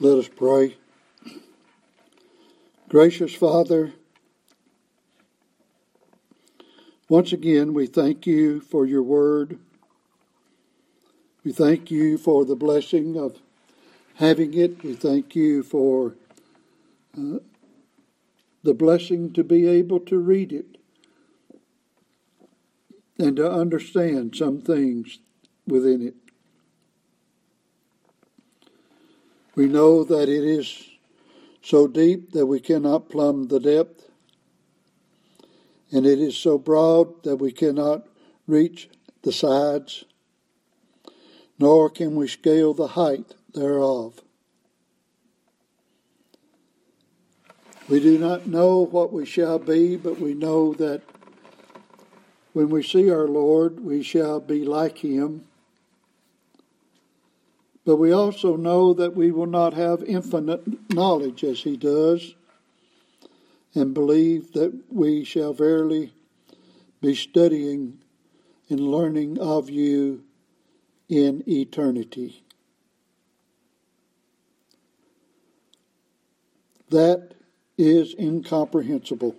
[0.00, 0.76] Let us pray.
[2.88, 3.92] Gracious Father,
[7.08, 9.60] once again we thank you for your word.
[11.44, 13.38] We thank you for the blessing of
[14.16, 14.82] having it.
[14.82, 16.16] We thank you for
[17.16, 17.38] uh,
[18.64, 20.76] the blessing to be able to read it
[23.16, 25.20] and to understand some things
[25.68, 26.23] within it.
[29.54, 30.88] We know that it is
[31.62, 34.10] so deep that we cannot plumb the depth,
[35.92, 38.06] and it is so broad that we cannot
[38.46, 38.88] reach
[39.22, 40.04] the sides,
[41.58, 44.20] nor can we scale the height thereof.
[47.88, 51.02] We do not know what we shall be, but we know that
[52.54, 55.44] when we see our Lord, we shall be like him
[57.84, 62.34] but we also know that we will not have infinite knowledge as he does,
[63.74, 66.12] and believe that we shall verily
[67.00, 67.98] be studying
[68.70, 70.22] and learning of you
[71.08, 72.42] in eternity.
[76.88, 77.34] That
[77.76, 79.34] is incomprehensible.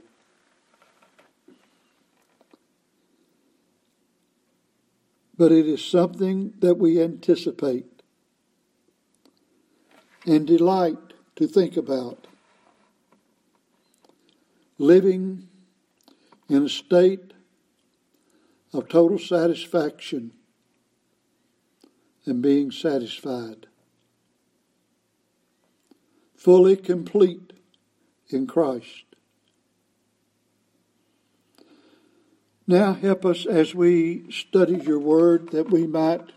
[5.37, 7.94] But it is something that we anticipate
[10.25, 10.97] and delight
[11.35, 12.27] to think about.
[14.77, 15.47] Living
[16.49, 17.31] in a state
[18.73, 20.31] of total satisfaction
[22.25, 23.67] and being satisfied.
[26.35, 27.53] Fully complete
[28.29, 29.03] in Christ.
[32.67, 36.31] Now help us as we study your word that we might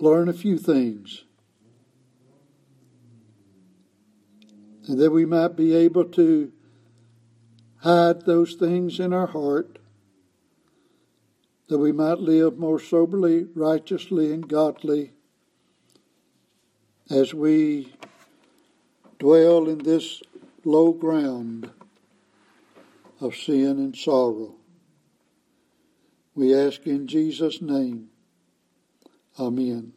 [0.00, 1.24] learn a few things.
[4.86, 6.52] And that we might be able to
[7.78, 9.78] hide those things in our heart,
[11.68, 15.12] that we might live more soberly, righteously, and godly
[17.10, 17.94] as we
[19.18, 20.22] dwell in this
[20.64, 21.70] low ground
[23.20, 24.54] of sin and sorrow.
[26.34, 28.09] We ask in Jesus' name.
[29.38, 29.92] Amen.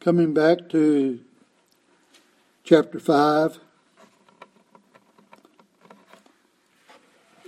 [0.00, 1.20] Coming back to
[2.64, 3.58] chapter 5,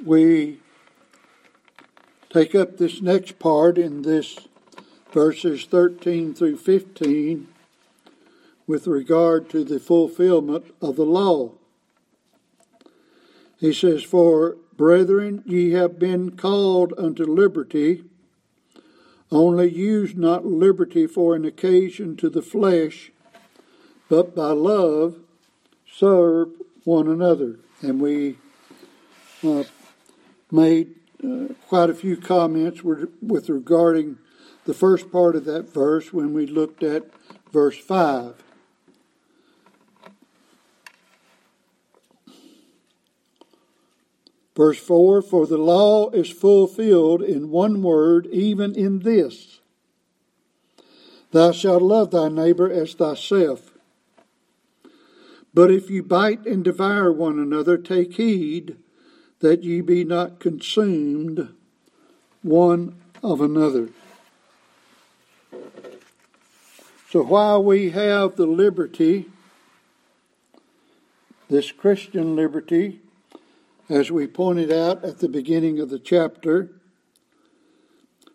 [0.04, 0.58] we
[2.28, 4.38] take up this next part in this
[5.12, 7.48] verses 13 through 15
[8.66, 11.52] with regard to the fulfillment of the law.
[13.58, 18.04] He says, For brethren, ye have been called unto liberty
[19.32, 23.10] only use not liberty for an occasion to the flesh,
[24.08, 25.16] but by love
[25.90, 26.50] serve
[26.84, 27.58] one another.
[27.80, 28.36] And we
[29.42, 29.64] uh,
[30.50, 30.94] made
[31.24, 34.18] uh, quite a few comments with, with regarding
[34.64, 37.04] the first part of that verse when we looked at
[37.52, 38.41] verse 5.
[44.54, 49.60] Verse 4 For the law is fulfilled in one word, even in this
[51.32, 53.72] Thou shalt love thy neighbor as thyself.
[55.54, 58.76] But if you bite and devour one another, take heed
[59.40, 61.48] that ye be not consumed
[62.42, 63.90] one of another.
[67.10, 69.26] So while we have the liberty,
[71.50, 73.01] this Christian liberty,
[73.88, 76.70] as we pointed out at the beginning of the chapter,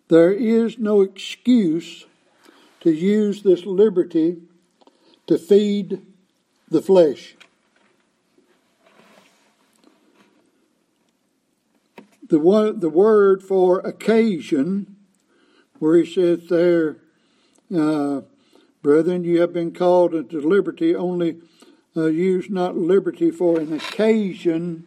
[0.09, 2.05] there is no excuse
[2.81, 4.37] to use this liberty
[5.27, 6.01] to feed
[6.69, 7.35] the flesh.
[12.29, 14.97] The, one, the word for occasion,
[15.79, 16.97] where he says there,
[17.75, 18.21] uh,
[18.81, 21.37] brethren, you have been called into liberty, only
[21.95, 24.86] uh, use not liberty for an occasion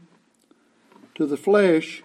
[1.20, 2.02] to the flesh.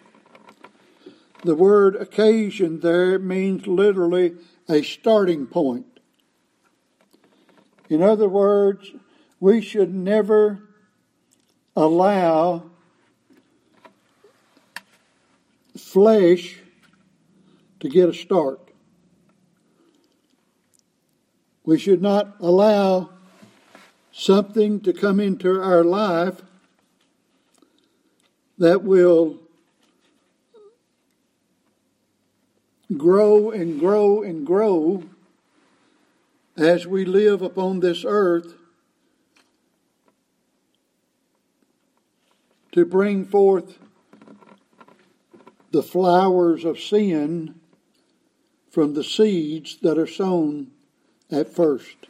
[1.46, 4.34] The word occasion there means literally
[4.68, 6.02] a starting point.
[7.88, 8.92] In other words,
[9.40, 10.68] we should never
[11.78, 12.72] allow
[15.78, 16.58] flesh
[17.80, 18.70] to get a start.
[21.64, 23.12] We should not allow
[24.12, 26.42] something to come into our life
[28.58, 29.38] that will
[32.98, 35.04] grow and grow and grow
[36.56, 38.54] as we live upon this earth
[42.72, 43.78] to bring forth
[45.72, 47.56] the flowers of sin
[48.70, 50.68] from the seeds that are sown
[51.32, 52.08] at first.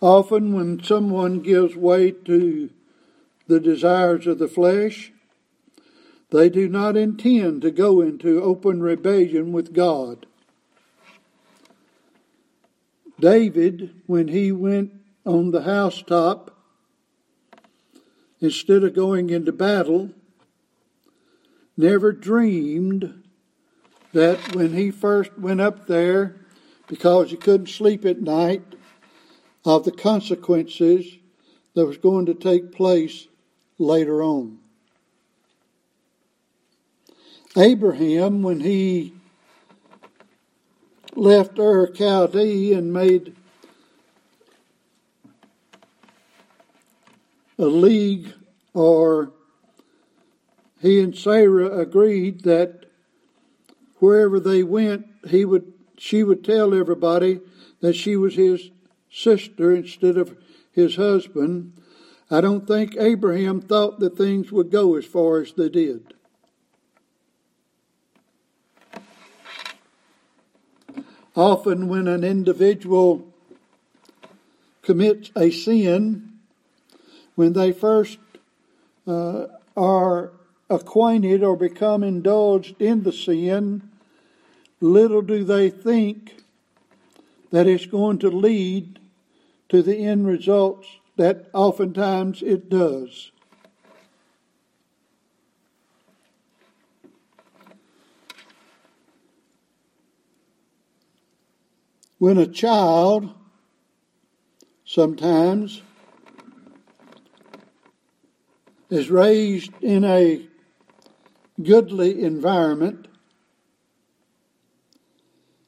[0.00, 2.70] Often, when someone gives way to
[3.48, 5.12] the desires of the flesh,
[6.30, 10.26] they do not intend to go into open rebellion with God.
[13.18, 14.92] David, when he went
[15.26, 16.56] on the housetop,
[18.40, 20.10] instead of going into battle,
[21.76, 23.24] never dreamed
[24.12, 26.36] that when he first went up there,
[26.86, 28.62] because he couldn't sleep at night,
[29.64, 31.18] of the consequences
[31.74, 33.28] that was going to take place
[33.78, 34.58] later on.
[37.56, 39.14] Abraham, when he
[41.14, 43.34] left Ur Chaldee and made
[47.58, 48.32] a league,
[48.74, 49.32] or
[50.80, 52.84] he and Sarah agreed that
[53.96, 57.40] wherever they went, he would she would tell everybody
[57.80, 58.70] that she was his
[59.10, 60.36] sister instead of
[60.72, 61.72] his husband.
[62.30, 66.14] I don't think Abraham thought that things would go as far as they did.
[71.34, 73.32] Often, when an individual
[74.82, 76.32] commits a sin,
[77.36, 78.18] when they first
[79.06, 79.46] uh,
[79.76, 80.32] are
[80.68, 83.88] acquainted or become indulged in the sin,
[84.80, 86.37] little do they think
[87.50, 88.98] that it's going to lead
[89.68, 90.86] to the end results
[91.16, 93.32] that oftentimes it does.
[102.18, 103.32] When a child
[104.84, 105.82] sometimes
[108.90, 110.46] is raised in a
[111.62, 113.06] goodly environment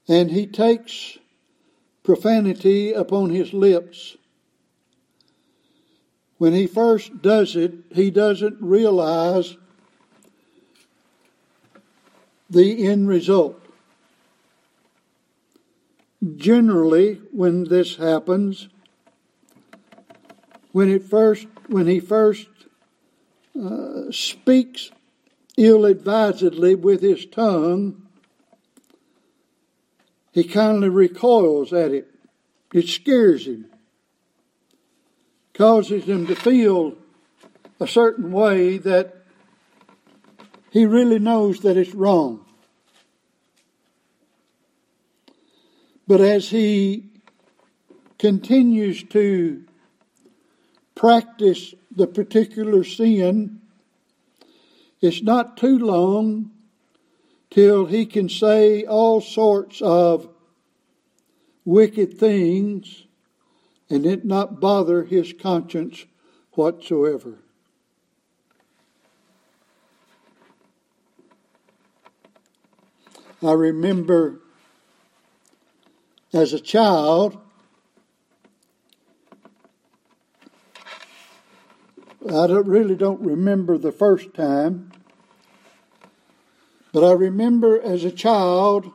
[0.08, 1.18] and he takes
[2.02, 4.16] profanity upon his lips.
[6.38, 9.56] When he first does it, he doesn't realize
[12.48, 13.60] the end result
[16.36, 18.68] generally when this happens
[20.72, 22.48] when it first when he first
[23.60, 24.90] uh, speaks
[25.56, 28.06] ill-advisedly with his tongue
[30.32, 32.08] he kindly recoils at it.
[32.72, 33.70] It scares him
[35.60, 36.94] causes him to feel
[37.80, 39.14] a certain way that
[40.70, 42.42] he really knows that it's wrong.
[46.08, 47.10] But as he
[48.18, 49.62] continues to
[50.94, 53.60] practice the particular sin,
[55.02, 56.52] it's not too long
[57.50, 60.28] till he can say all sorts of
[61.64, 63.04] wicked things
[63.90, 66.06] and it not bother his conscience
[66.52, 67.38] whatsoever.
[73.42, 74.40] I remember
[76.32, 77.38] as a child,
[82.26, 84.92] I don't, really don't remember the first time,
[86.92, 88.90] but I remember as a child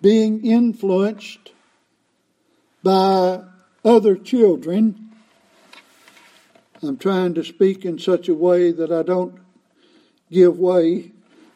[0.00, 1.52] being influenced
[2.82, 3.42] by
[3.84, 5.10] other children.
[6.82, 9.40] I'm trying to speak in such a way that I don't
[10.30, 11.12] give way.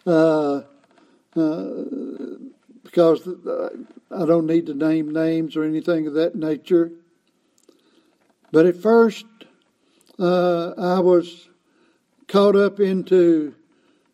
[0.07, 0.63] Uh,
[1.37, 1.85] uh,
[2.83, 3.29] because
[4.11, 6.91] I don't need to name names or anything of that nature.
[8.51, 9.27] But at first,
[10.19, 11.49] uh, I was
[12.29, 13.55] caught up into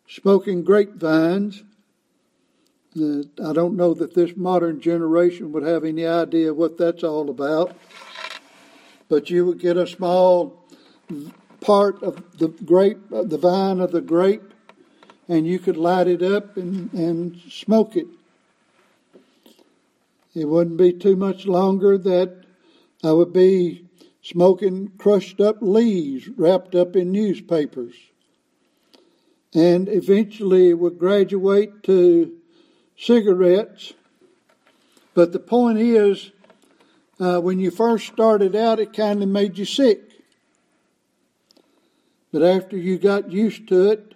[0.07, 1.63] smoking grapevines.
[2.97, 7.75] I don't know that this modern generation would have any idea what that's all about.
[9.09, 10.63] But you would get a small
[11.61, 14.53] part of the grape, the vine of the grape,
[15.27, 18.07] and you could light it up and, and smoke it.
[20.33, 22.43] It wouldn't be too much longer that
[23.03, 23.85] I would be
[24.21, 27.93] smoking crushed up leaves wrapped up in newspapers.
[29.55, 32.33] And eventually it would graduate to
[32.97, 33.93] cigarettes.
[35.13, 36.31] But the point is,
[37.21, 40.11] uh, when you first started out, it kind of made you sick.
[42.33, 44.13] But after you got used to it,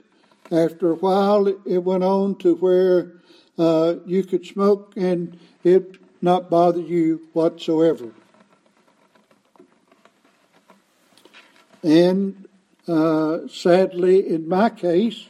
[0.51, 3.13] after a while, it went on to where
[3.58, 8.12] uh, you could smoke and it not bother you whatsoever.
[11.81, 12.49] And
[12.89, 15.27] uh, sadly, in my case,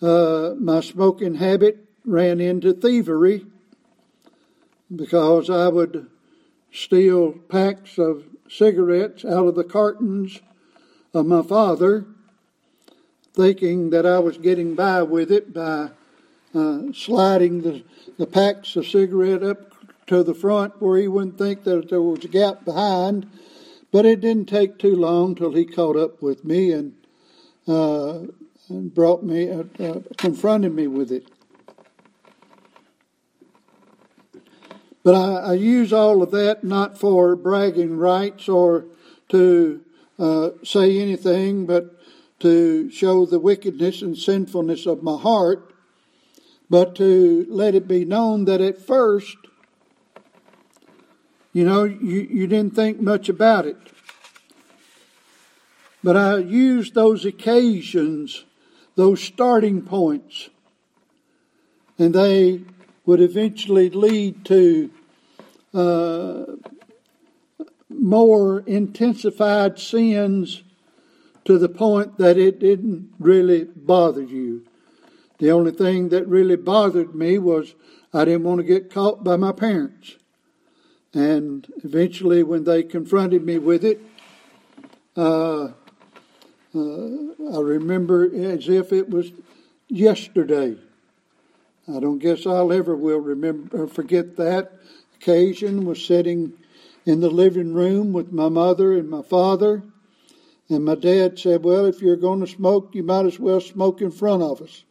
[0.00, 3.44] uh, my smoking habit ran into thievery
[4.94, 6.08] because I would
[6.72, 10.40] steal packs of cigarettes out of the cartons
[11.12, 12.06] of my father,
[13.34, 15.90] thinking that I was getting by with it by
[16.54, 17.82] uh, sliding the,
[18.18, 19.72] the packs of cigarette up
[20.06, 23.28] to the front where he wouldn't think that there was a gap behind.
[23.92, 26.94] But it didn't take too long till he caught up with me and,
[27.66, 28.20] uh,
[28.68, 31.28] and brought me, uh, uh confronted me with it.
[35.02, 38.86] But I, I, use all of that not for bragging rights or
[39.28, 39.80] to
[40.18, 41.96] uh, say anything, but
[42.40, 45.72] to show the wickedness and sinfulness of my heart,
[46.68, 49.36] but to let it be known that at first,
[51.56, 53.78] you know, you, you didn't think much about it.
[56.04, 58.44] But I used those occasions,
[58.94, 60.50] those starting points,
[61.98, 62.60] and they
[63.06, 64.90] would eventually lead to
[65.72, 66.44] uh,
[67.88, 70.62] more intensified sins
[71.46, 74.66] to the point that it didn't really bother you.
[75.38, 77.74] The only thing that really bothered me was
[78.12, 80.16] I didn't want to get caught by my parents.
[81.16, 84.02] And eventually, when they confronted me with it,
[85.16, 85.68] uh,
[86.74, 87.06] uh,
[87.54, 89.32] I remember as if it was
[89.88, 90.76] yesterday.
[91.88, 94.74] I don't guess I'll ever will remember forget that
[95.14, 95.86] occasion.
[95.86, 96.52] Was sitting
[97.06, 99.84] in the living room with my mother and my father,
[100.68, 104.02] and my dad said, "Well, if you're going to smoke, you might as well smoke
[104.02, 104.84] in front of us,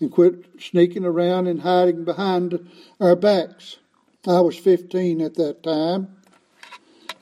[0.00, 2.66] and quit sneaking around and hiding behind
[2.98, 3.76] our backs."
[4.26, 6.16] I was 15 at that time.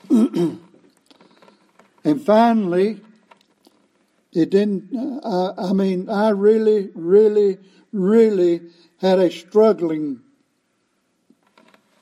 [2.03, 3.01] and finally,
[4.33, 7.59] it didn't, uh, I mean, I really, really,
[7.93, 8.61] really
[8.97, 10.21] had a struggling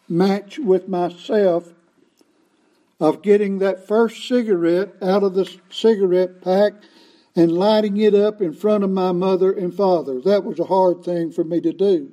[0.07, 1.74] match with myself
[3.00, 6.74] of getting that first cigarette out of the cigarette pack
[7.36, 10.22] and lighting it up in front of my mother and father.
[10.22, 12.12] That was a hard thing for me to do.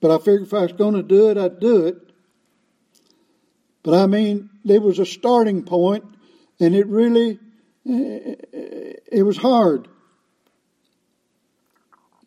[0.00, 1.96] But I figured if I was going to do it, I'd do it.
[3.82, 6.04] But I mean, there was a starting point,
[6.58, 7.38] and it really,
[7.84, 9.88] it was hard.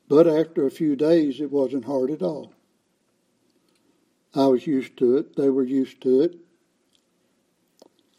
[0.08, 2.54] But after a few days, it wasn't hard at all.
[4.36, 5.36] I was used to it.
[5.36, 6.36] They were used to it.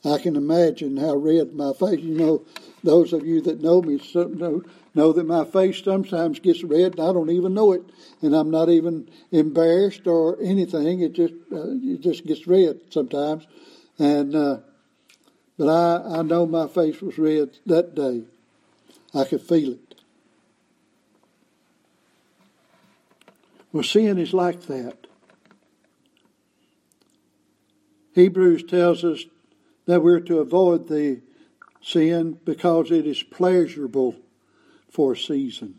[0.05, 2.01] I can imagine how red my face.
[2.01, 2.45] You know,
[2.83, 4.63] those of you that know me know,
[4.95, 7.83] know that my face sometimes gets red, and I don't even know it,
[8.23, 11.01] and I'm not even embarrassed or anything.
[11.01, 13.47] It just uh, it just gets red sometimes,
[13.99, 14.59] and uh,
[15.59, 18.25] but I I know my face was red that day.
[19.13, 19.95] I could feel it.
[23.73, 25.07] Well, sin is like that.
[28.15, 29.25] Hebrews tells us
[29.87, 31.21] that we're to avoid the
[31.83, 34.17] sin because it is pleasurable
[34.95, 35.75] for a season.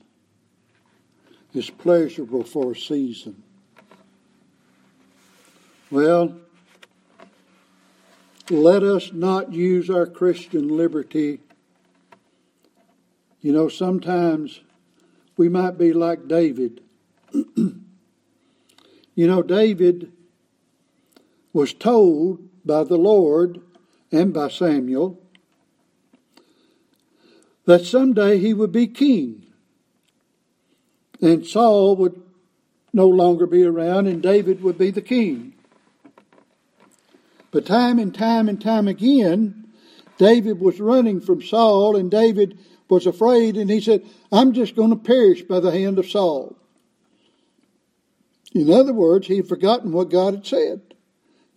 [1.53, 3.41] It's pleasurable for a season.
[5.89, 6.35] Well,
[8.49, 11.39] let us not use our Christian liberty.
[13.39, 14.59] You know, sometimes
[15.37, 16.81] we might be like David.
[19.17, 20.11] You know, David
[21.53, 23.61] was told by the Lord
[24.11, 25.24] and by Samuel
[27.65, 29.45] that someday he would be king.
[31.21, 32.21] And Saul would
[32.93, 35.53] no longer be around and David would be the king.
[37.51, 39.67] But time and time and time again,
[40.17, 44.91] David was running from Saul and David was afraid and he said, I'm just going
[44.91, 46.55] to perish by the hand of Saul.
[48.53, 50.81] In other words, he had forgotten what God had said.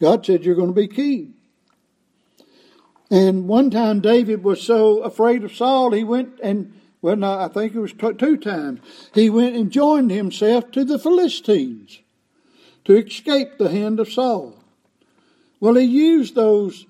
[0.01, 1.35] God said, You're going to be king.
[3.11, 7.49] And one time David was so afraid of Saul, he went and, well, no, I
[7.49, 8.81] think it was two times,
[9.15, 12.01] he went and joined himself to the Philistines
[12.85, 14.63] to escape the hand of Saul.
[15.61, 16.87] Well, he used those,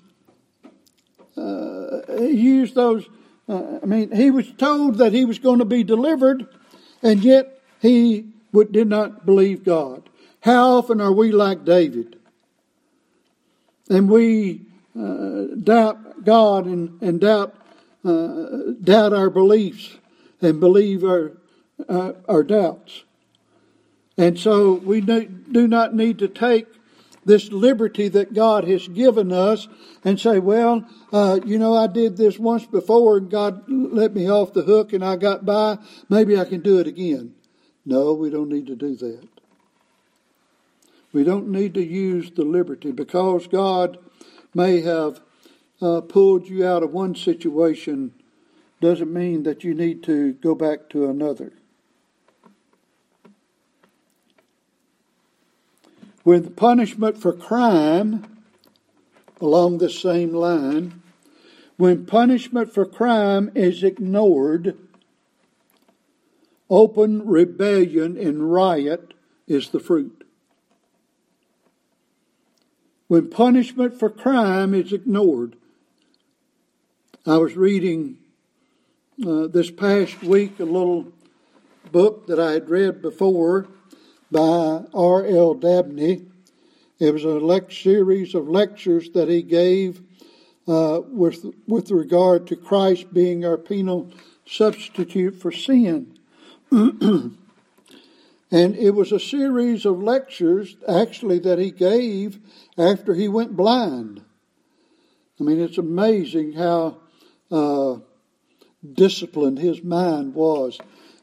[1.37, 3.07] uh, he used those,
[3.47, 6.47] uh, I mean, he was told that he was going to be delivered,
[7.01, 10.09] and yet he but did not believe God.
[10.41, 12.17] How often are we like David?
[13.89, 14.68] And we
[14.99, 17.55] doubt God and, and doubt,
[18.03, 19.97] uh, doubt our beliefs
[20.41, 21.33] and believe our,
[21.87, 23.03] uh, our doubts.
[24.17, 26.67] And so we do not need to take
[27.25, 29.67] this liberty that God has given us
[30.03, 34.29] and say, well, uh, you know, I did this once before and God let me
[34.29, 35.77] off the hook and I got by.
[36.09, 37.35] Maybe I can do it again.
[37.85, 39.27] No, we don't need to do that.
[41.11, 43.97] We don't need to use the liberty because God
[44.53, 45.21] may have
[45.81, 48.13] uh, pulled you out of one situation
[48.81, 51.51] doesn't mean that you need to go back to another.
[56.23, 58.43] With punishment for crime,
[59.41, 61.01] along the same line,
[61.77, 64.77] when punishment for crime is ignored,
[66.69, 69.13] open rebellion and riot
[69.47, 70.18] is the fruit.
[73.09, 75.55] When punishment for crime is ignored,
[77.25, 78.19] I was reading
[79.25, 81.11] uh, this past week a little
[81.91, 83.67] book that I had read before
[84.29, 85.55] by R.L.
[85.55, 86.27] Dabney.
[86.99, 90.03] It was a series of lectures that he gave
[90.67, 94.11] uh, with, with regard to Christ being our penal
[94.45, 96.15] substitute for sin.
[98.51, 102.39] and it was a series of lectures, actually, that he gave
[102.77, 104.23] after he went blind.
[105.39, 106.97] I mean, it's amazing how
[107.51, 107.97] uh,
[108.93, 110.79] disciplined his mind was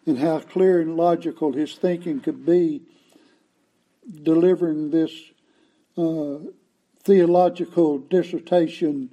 [0.07, 2.83] and how clear and logical his thinking could be
[4.23, 5.13] delivering this
[5.99, 6.39] uh,
[7.03, 9.11] theological dissertation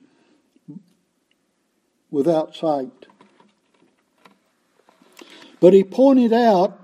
[2.11, 3.07] without sight.
[5.59, 6.79] But he pointed out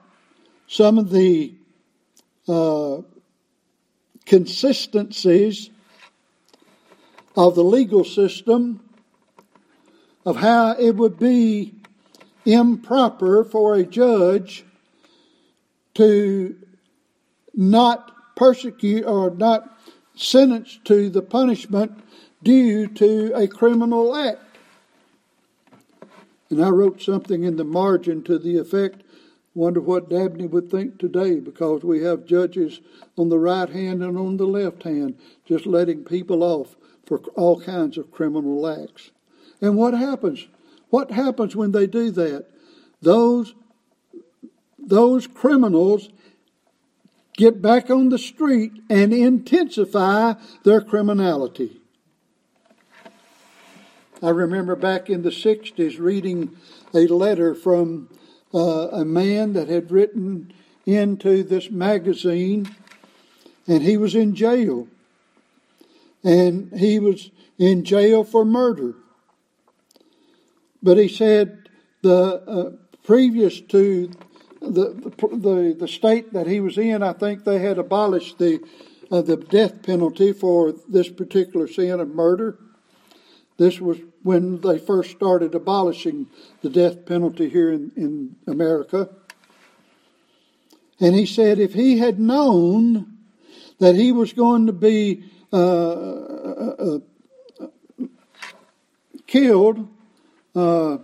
[0.69, 1.51] some of the
[2.47, 2.97] uh,
[4.27, 5.71] consistencies
[7.35, 8.79] of the legal system
[10.27, 11.73] of how it would be
[12.45, 14.63] improper for a judge
[15.95, 16.55] to
[17.55, 19.75] not persecute or not
[20.15, 21.91] sentence to the punishment
[22.43, 24.39] due to a criminal act.
[26.51, 29.01] And I wrote something in the margin to the effect
[29.55, 32.81] wonder what Dabney would think today because we have judges
[33.17, 37.59] on the right hand and on the left hand just letting people off for all
[37.59, 39.11] kinds of criminal acts.
[39.61, 40.47] And what happens?
[40.89, 42.45] What happens when they do that?
[43.01, 43.53] Those
[44.77, 46.09] those criminals
[47.33, 50.33] get back on the street and intensify
[50.63, 51.79] their criminality.
[54.21, 56.57] I remember back in the 60s reading
[56.93, 58.09] a letter from
[58.53, 60.51] uh, a man that had written
[60.85, 62.75] into this magazine,
[63.67, 64.87] and he was in jail.
[66.23, 68.95] And he was in jail for murder.
[70.81, 71.69] But he said
[72.01, 72.71] the uh,
[73.03, 74.11] previous to
[74.61, 78.59] the, the the state that he was in, I think they had abolished the
[79.11, 82.57] uh, the death penalty for this particular sin of murder.
[83.57, 86.27] This was when they first started abolishing
[86.61, 89.09] the death penalty here in, in America.
[90.99, 93.17] And he said if he had known
[93.79, 96.99] that he was going to be uh, uh,
[97.59, 97.67] uh
[99.25, 99.87] killed
[100.55, 100.97] uh,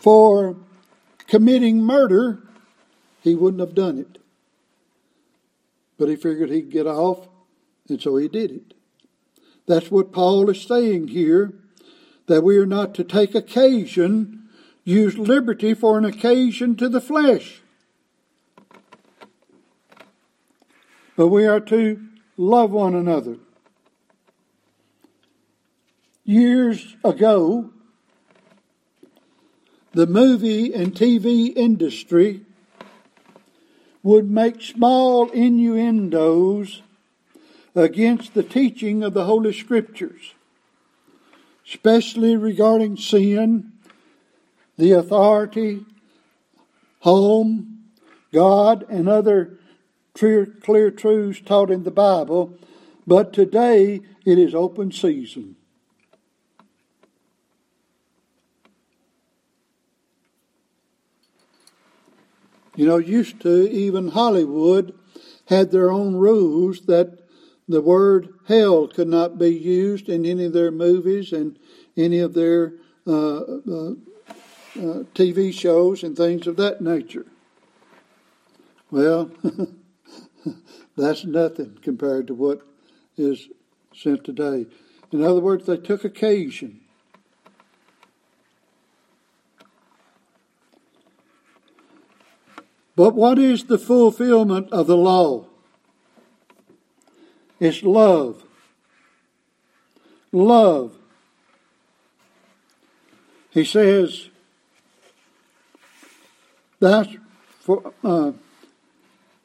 [0.00, 0.56] for
[1.28, 2.42] committing murder,
[3.22, 4.18] he wouldn't have done it.
[5.98, 7.28] But he figured he'd get off,
[7.88, 8.74] and so he did it.
[9.66, 11.52] That's what Paul is saying here
[12.28, 14.48] that we are not to take occasion,
[14.84, 17.60] use liberty for an occasion to the flesh.
[21.16, 22.00] But we are to
[22.36, 23.38] love one another.
[26.24, 27.70] Years ago,
[29.92, 32.42] the movie and TV industry
[34.02, 36.82] would make small innuendos
[37.74, 40.34] against the teaching of the Holy Scriptures,
[41.68, 43.72] especially regarding sin,
[44.76, 45.84] the authority,
[47.00, 47.84] home,
[48.32, 49.58] God, and other
[50.14, 52.56] clear, clear truths taught in the Bible.
[53.06, 55.56] But today it is open season.
[62.76, 64.94] You know, used to, even Hollywood
[65.46, 67.27] had their own rules that
[67.68, 71.58] the word hell could not be used in any of their movies and
[71.96, 72.74] any of their
[73.06, 77.26] uh, uh, uh, TV shows and things of that nature.
[78.90, 79.30] Well,
[80.96, 82.62] that's nothing compared to what
[83.16, 83.48] is
[83.94, 84.66] sent today.
[85.12, 86.80] In other words, they took occasion
[92.98, 95.47] But what is the fulfillment of the law?
[97.60, 98.44] It's love.
[100.32, 100.94] Love.
[103.50, 104.28] He says,
[106.80, 107.08] that's
[107.60, 108.32] for, uh,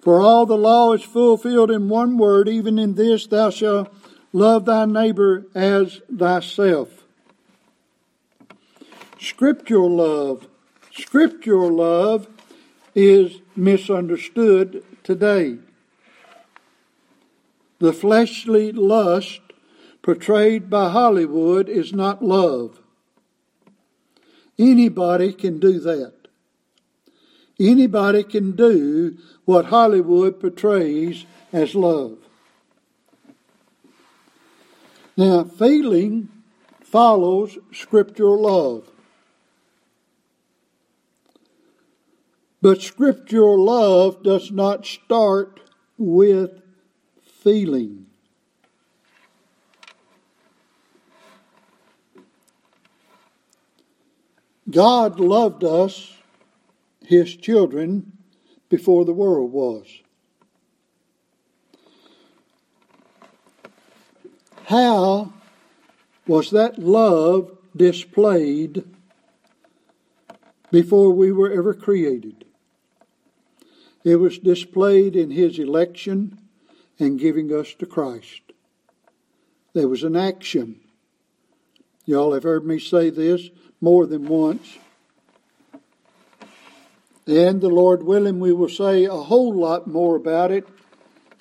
[0.01, 3.93] for all the law is fulfilled in one word, even in this, thou shalt
[4.33, 7.03] love thy neighbor as thyself.
[9.19, 10.47] Scriptural love.
[10.91, 12.27] Scriptural love
[12.93, 15.57] is misunderstood today.
[17.83, 19.41] The fleshly lust
[20.01, 22.79] portrayed by Hollywood is not love.
[24.57, 26.13] Anybody can do that.
[27.59, 32.19] Anybody can do what Hollywood portrays as love.
[35.17, 36.29] Now, feeling
[36.79, 38.89] follows scriptural love.
[42.61, 45.59] But scriptural love does not start
[45.97, 46.62] with
[47.43, 48.05] feeling.
[54.69, 56.13] God loved us,
[57.05, 58.13] His children,
[58.69, 59.87] before the world was.
[64.65, 65.33] How
[66.25, 68.85] was that love displayed
[70.71, 72.45] before we were ever created?
[74.03, 76.39] It was displayed in his election
[77.03, 78.41] and giving us to Christ.
[79.73, 80.79] There was an action.
[82.05, 83.49] Y'all have heard me say this
[83.81, 84.77] more than once.
[87.27, 90.67] And the Lord willing, we will say a whole lot more about it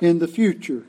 [0.01, 0.85] in the future.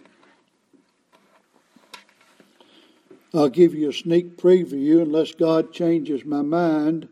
[3.33, 7.09] I'll give you a sneak preview unless God changes my mind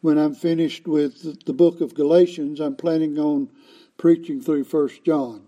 [0.00, 2.60] when I'm finished with the book of Galatians.
[2.60, 3.48] I'm planning on
[3.96, 5.42] preaching through First John.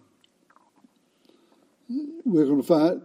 [1.89, 3.03] We're going to find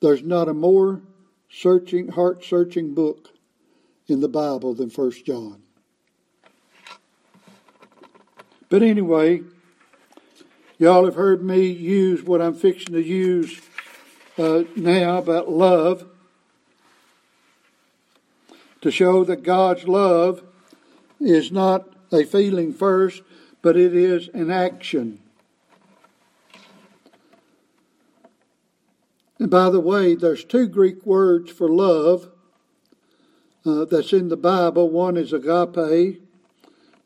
[0.00, 1.02] there's not a more
[1.50, 3.30] searching, heart searching book
[4.06, 5.62] in the Bible than First John.
[8.68, 9.42] But anyway,
[10.78, 13.60] y'all have heard me use what I'm fixing to use
[14.38, 16.06] uh, now about love
[18.80, 20.42] to show that God's love
[21.20, 23.22] is not a feeling first,
[23.60, 25.20] but it is an action.
[29.40, 32.28] And by the way, there's two Greek words for love
[33.64, 34.90] uh, that's in the Bible.
[34.90, 36.20] One is agape,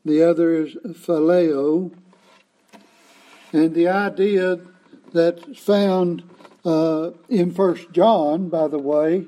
[0.03, 1.95] the other is phileo.
[3.53, 4.59] And the idea
[5.13, 6.23] that's found
[6.65, 9.27] uh, in First John, by the way,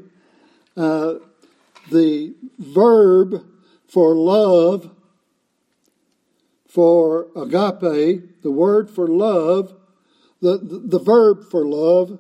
[0.76, 1.16] uh,
[1.90, 3.46] the verb
[3.88, 4.92] for love
[6.68, 9.74] for agape, the word for love,
[10.42, 12.20] the, the, the verb for love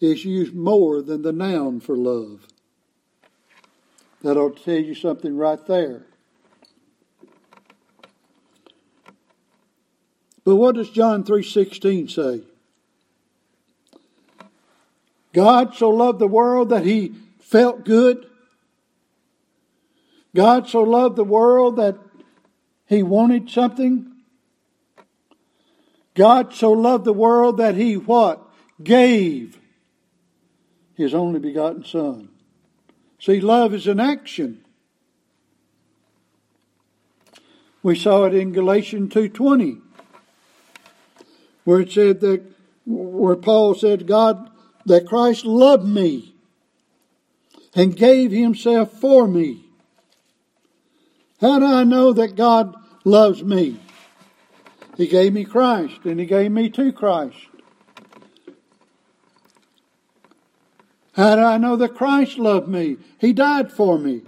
[0.00, 2.46] is used more than the noun for love.
[4.22, 6.06] That ought to tell you something right there.
[10.44, 12.42] But what does John 3:16 say?
[15.32, 18.26] God so loved the world that he felt good.
[20.34, 21.98] God so loved the world that
[22.86, 24.10] he wanted something.
[26.14, 28.42] God so loved the world that he what?
[28.82, 29.59] Gave
[31.00, 32.28] his only begotten son.
[33.18, 34.64] See, love is an action.
[37.82, 39.80] We saw it in Galatians 2.20
[41.64, 42.42] where it said that,
[42.86, 44.50] where Paul said, God,
[44.86, 46.34] that Christ loved me
[47.74, 49.64] and gave himself for me.
[51.40, 53.80] How do I know that God loves me.
[54.96, 57.36] He gave me Christ, and He gave me to Christ.
[61.20, 62.96] How do I know that Christ loved me?
[63.18, 64.22] He died for me.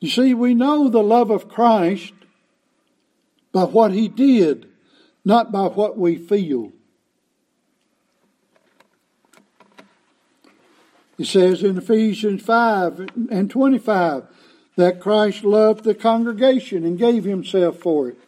[0.00, 2.12] You see, we know the love of Christ
[3.52, 4.66] by what He did,
[5.24, 6.72] not by what we feel.
[11.16, 14.24] It says in Ephesians 5 and 25,
[14.74, 18.18] that Christ loved the congregation and gave himself for it.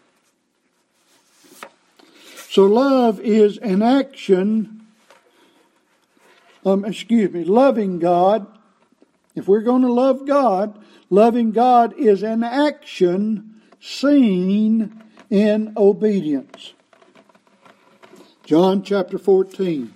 [2.49, 4.78] So love is an action,
[6.69, 8.47] um, excuse me, loving God.
[9.35, 10.79] If we're going to love God,
[11.11, 16.73] loving God is an action seen in obedience.
[18.45, 19.95] John chapter 14.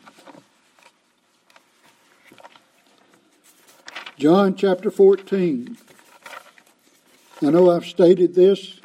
[4.19, 5.77] John chapter 14.
[7.41, 8.81] I know I've stated this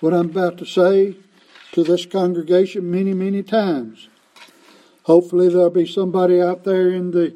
[0.00, 1.16] what I'm about to say
[1.72, 4.08] to this congregation many, many times.
[5.04, 7.34] Hopefully, there'll be somebody out there in the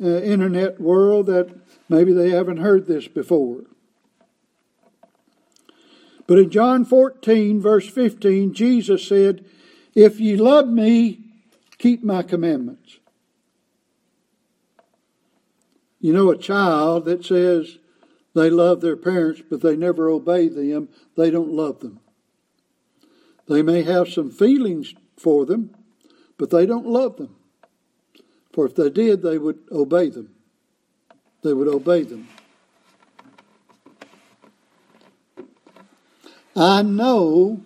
[0.00, 1.48] uh, internet world that
[1.88, 3.64] maybe they haven't heard this before.
[6.26, 9.44] But in John 14, verse 15, Jesus said,
[9.94, 11.20] If ye love me,
[11.78, 12.98] keep my commandments.
[16.00, 17.78] You know, a child that says
[18.34, 22.00] they love their parents, but they never obey them, they don't love them.
[23.48, 25.74] They may have some feelings for them,
[26.38, 27.34] but they don't love them.
[28.52, 30.30] For if they did, they would obey them.
[31.42, 32.28] They would obey them.
[36.56, 37.62] I know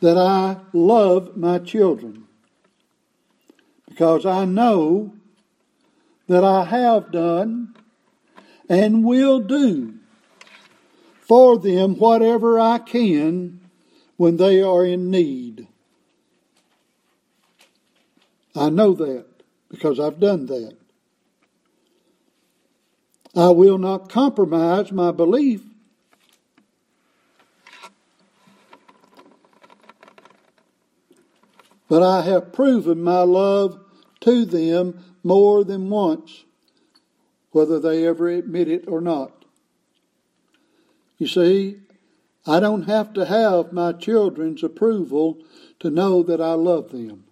[0.00, 2.26] that I love my children
[3.88, 5.14] because I know
[6.26, 7.76] that I have done
[8.68, 9.94] and will do
[11.20, 13.60] for them whatever I can
[14.16, 15.68] when they are in need.
[18.54, 19.26] I know that
[19.68, 20.76] because I've done that.
[23.36, 25.62] I will not compromise my belief
[31.88, 33.78] but I have proven my love
[34.20, 36.44] to them more than once,
[37.52, 39.44] whether they ever admit it or not.
[41.18, 41.78] You see,
[42.46, 45.38] I don't have to have my children's approval
[45.80, 47.23] to know that I love them.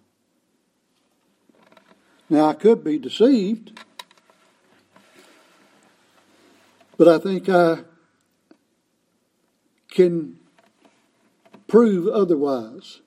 [2.33, 3.79] Now, I could be deceived,
[6.97, 7.81] but I think I
[9.91, 10.39] can
[11.67, 13.01] prove otherwise.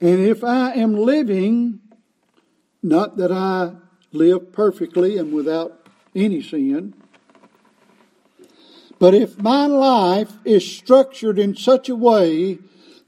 [0.00, 1.80] And if I am living,
[2.82, 3.72] not that I
[4.12, 6.94] live perfectly and without any sin,
[8.98, 12.60] but if my life is structured in such a way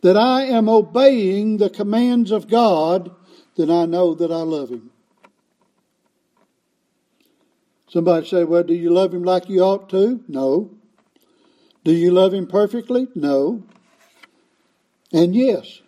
[0.05, 3.11] that I am obeying the commands of God,
[3.57, 4.91] then I know that I love Him.
[7.89, 10.23] Somebody say, well, do you love Him like you ought to?
[10.29, 10.73] No.
[11.85, 13.09] Do you love Him perfectly?
[13.15, 13.63] No.
[15.11, 15.81] And yes,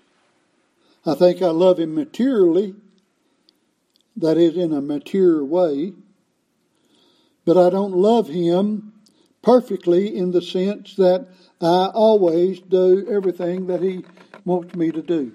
[1.04, 2.74] I think I love him materially,
[4.16, 5.92] that is, in a mature way,
[7.44, 8.94] but I don't love him
[9.42, 11.28] perfectly in the sense that
[11.60, 14.04] I always do everything that he
[14.44, 15.32] wants me to do.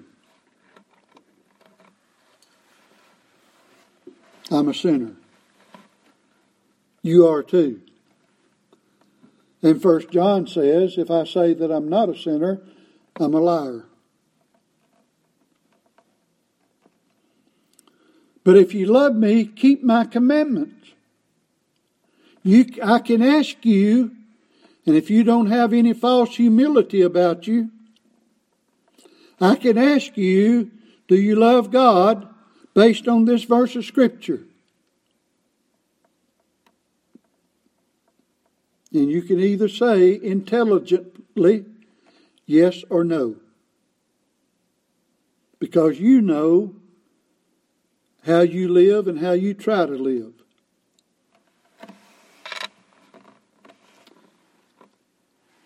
[4.50, 5.12] I'm a sinner.
[7.02, 7.80] You are too.
[9.62, 12.60] And First John says, if I say that I'm not a sinner,
[13.18, 13.86] I'm a liar.
[18.44, 20.90] But if you love me, keep my commandments.
[22.42, 24.16] You, I can ask you,
[24.86, 27.70] and if you don't have any false humility about you,
[29.40, 30.70] I can ask you,
[31.08, 32.28] do you love God
[32.74, 34.44] based on this verse of Scripture?
[38.92, 41.64] And you can either say intelligently
[42.46, 43.36] yes or no.
[45.58, 46.74] Because you know
[48.26, 50.41] how you live and how you try to live.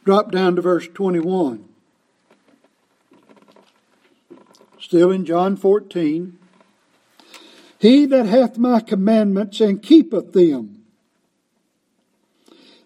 [0.07, 1.65] Drop down to verse 21.
[4.79, 6.39] Still in John 14.
[7.81, 10.85] He that hath my commandments and keepeth them,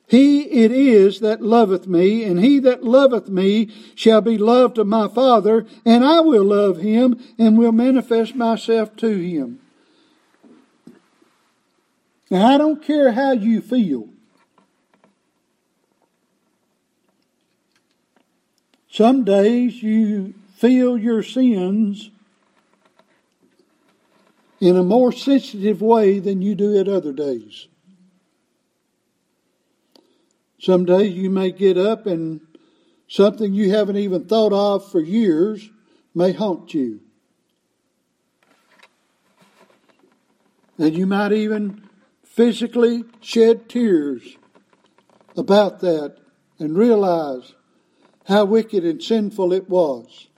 [0.09, 4.89] he it is that loveth me, and he that loveth me shall be loved of
[4.89, 9.61] my Father, and I will love him and will manifest myself to him.
[12.31, 14.09] Now, I don't care how you feel.
[18.93, 22.11] Some days you feel your sins
[24.61, 27.69] in a more sensitive way than you do at other days.
[30.59, 32.41] Some days you may get up and
[33.09, 35.71] something you haven't even thought of for years
[36.13, 37.01] may haunt you.
[40.79, 41.89] And you might even
[42.25, 44.37] physically shed tears
[45.37, 46.17] about that
[46.59, 47.55] and realize
[48.31, 50.29] how wicked and sinful it was.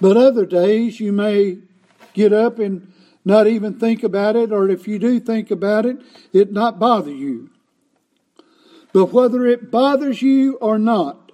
[0.00, 1.58] But other days you may
[2.14, 2.90] get up and
[3.26, 5.98] not even think about it, or if you do think about it,
[6.32, 7.50] it not bother you.
[8.94, 11.30] But whether it bothers you or not,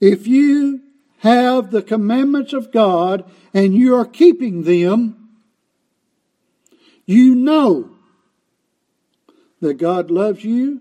[0.00, 0.80] if you
[1.18, 5.23] have the commandments of God and you are keeping them,
[7.06, 7.90] you know
[9.60, 10.80] that God loves you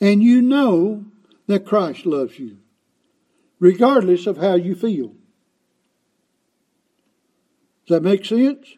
[0.00, 1.04] and you know
[1.46, 2.58] that Christ loves you,
[3.58, 5.12] regardless of how you feel.
[7.86, 8.76] Does that make sense?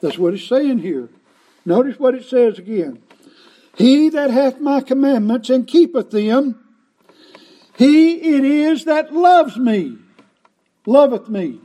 [0.00, 1.08] That's what it's saying here.
[1.66, 3.02] Notice what it says again.
[3.76, 6.60] He that hath my commandments and keepeth them,
[7.76, 9.98] he it is that loves me,
[10.86, 11.60] loveth me.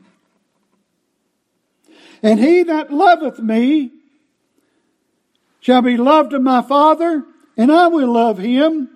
[2.22, 3.92] And he that loveth me
[5.62, 7.24] shall be loved of my Father,
[7.58, 8.90] and I will love him,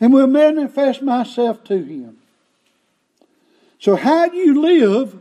[0.00, 2.18] and will manifest myself to him.
[3.78, 5.18] So, how you live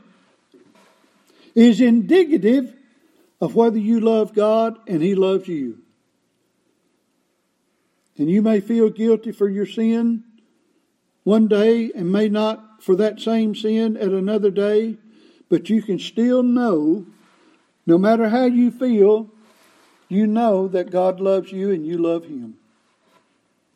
[1.55, 2.73] is indicative
[3.41, 5.79] of whether you love God and He loves you.
[8.17, 10.23] And you may feel guilty for your sin
[11.23, 14.97] one day and may not for that same sin at another day,
[15.49, 17.07] but you can still know,
[17.91, 19.29] no matter how you feel,
[20.07, 22.55] you know that God loves you and you love Him.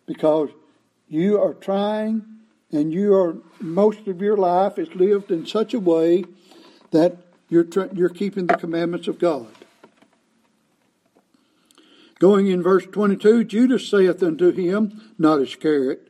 [0.06, 0.51] Because
[1.10, 2.23] you are trying
[2.71, 6.23] and you are, most of your life is lived in such a way
[6.91, 7.17] that
[7.49, 9.54] you're, you're keeping the commandments of God.
[12.17, 16.10] Going in verse 22, Judas saith unto him, not Iscariot,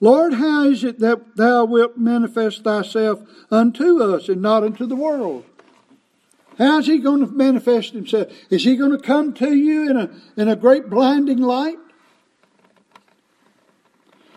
[0.00, 4.96] Lord, how is it that thou wilt manifest thyself unto us and not unto the
[4.96, 5.44] world?
[6.58, 8.32] How's he going to manifest himself?
[8.50, 11.78] Is he going to come to you in a, in a great blinding light?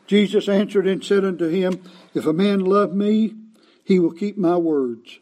[0.05, 1.81] Jesus answered and said unto him,
[2.13, 3.33] If a man love me,
[3.83, 5.19] he will keep my words.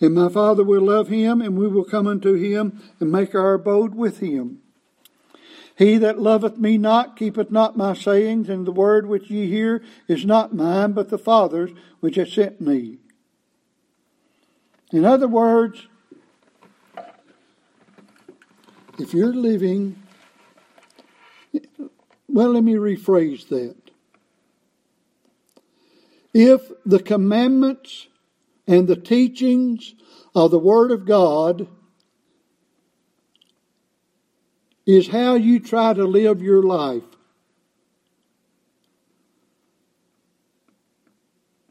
[0.00, 3.54] And my Father will love him, and we will come unto him and make our
[3.54, 4.60] abode with him.
[5.76, 9.82] He that loveth me not keepeth not my sayings, and the word which ye hear
[10.06, 12.98] is not mine, but the Father's which hath sent me.
[14.90, 15.86] In other words,
[18.98, 20.02] if you're living,
[22.28, 23.76] well, let me rephrase that.
[26.32, 28.08] If the commandments
[28.66, 29.94] and the teachings
[30.34, 31.68] of the Word of God
[34.86, 37.02] is how you try to live your life.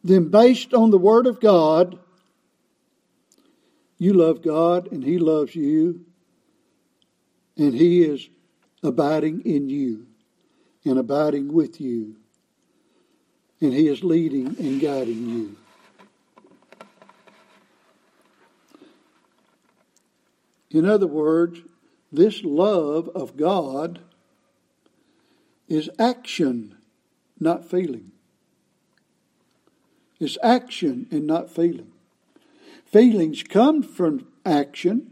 [0.03, 1.99] Then, based on the Word of God,
[3.97, 6.05] you love God and He loves you,
[7.57, 8.29] and He is
[8.83, 10.07] abiding in you
[10.85, 12.15] and abiding with you,
[13.59, 15.55] and He is leading and guiding you.
[20.69, 21.61] In other words,
[22.11, 23.99] this love of God
[25.67, 26.77] is action,
[27.39, 28.11] not feeling.
[30.19, 31.91] It's action and not feeling.
[32.87, 35.11] Feelings come from action.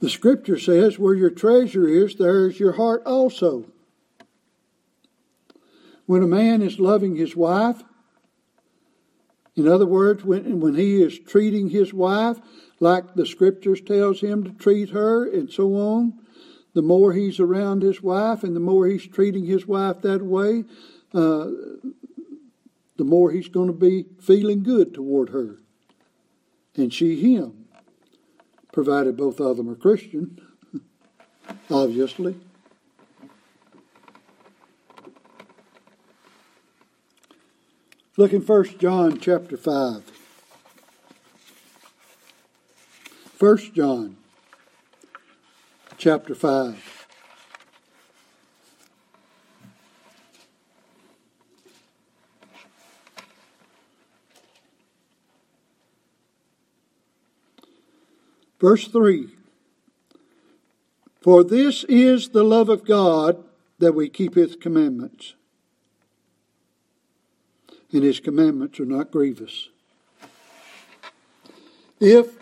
[0.00, 3.66] The scripture says, Where your treasure is, there is your heart also.
[6.04, 7.82] When a man is loving his wife,
[9.54, 12.38] in other words, when, when he is treating his wife
[12.80, 16.18] like the scriptures tells him to treat her and so on,
[16.74, 20.64] the more he's around his wife and the more he's treating his wife that way,
[21.14, 21.48] uh,
[22.96, 25.58] the more he's going to be feeling good toward her.
[26.76, 27.66] And she him,
[28.72, 30.40] provided both of them are Christian,
[31.70, 32.36] obviously.
[38.16, 40.02] Look in 1 John chapter 5.
[43.38, 44.16] 1 John
[46.02, 47.06] chapter 5.
[58.60, 59.28] Verse 3
[61.20, 63.44] For this is the love of God
[63.78, 65.34] that we keep his commandments
[67.92, 69.68] and his commandments are not grievous.
[72.00, 72.41] If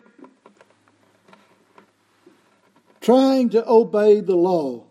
[3.11, 4.85] trying to obey the law,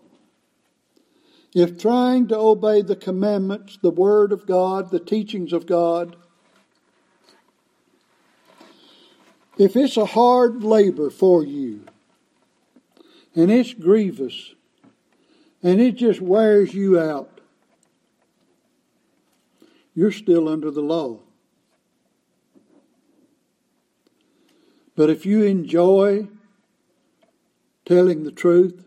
[1.56, 6.18] if trying to obey the commandments, the Word of God, the teachings of God,
[9.58, 11.86] if it's a hard labor for you,
[13.36, 14.54] and it's grievous,
[15.64, 17.40] and it just wears you out,
[19.96, 21.20] you're still under the law.
[24.98, 26.28] But if you enjoy
[27.90, 28.86] telling the truth,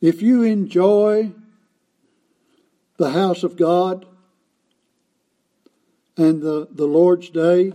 [0.00, 1.30] if you enjoy
[2.96, 4.04] the house of God
[6.16, 7.72] and the, the Lord's day,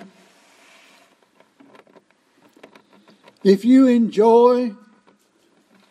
[3.45, 4.73] if you enjoy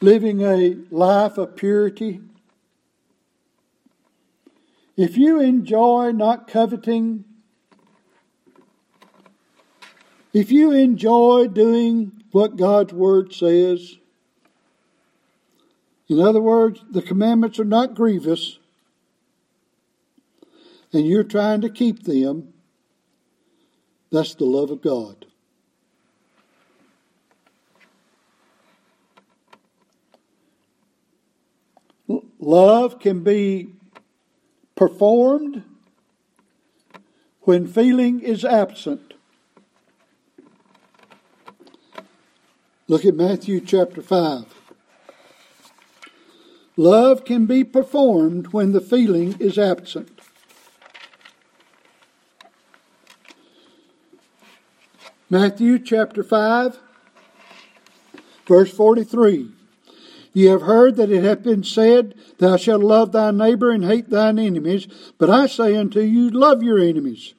[0.02, 2.20] living a life of purity,
[4.94, 7.24] if you enjoy not coveting,
[10.34, 13.96] if you enjoy doing what God's Word says,
[16.06, 18.58] in other words, the commandments are not grievous,
[20.92, 22.52] and you're trying to keep them,
[24.12, 25.24] that's the love of God.
[32.38, 33.72] Love can be
[34.74, 35.64] performed
[37.40, 39.14] when feeling is absent.
[42.88, 44.44] Look at Matthew chapter 5.
[46.76, 50.20] Love can be performed when the feeling is absent.
[55.28, 56.78] Matthew chapter 5,
[58.46, 59.50] verse 43.
[60.32, 64.10] Ye have heard that it hath been said, Thou shalt love thy neighbor and hate
[64.10, 64.86] thine enemies.
[65.18, 67.34] But I say unto you, love your enemies.